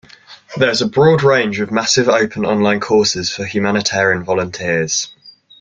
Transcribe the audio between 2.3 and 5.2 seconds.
online courses for humanitarian volunteers.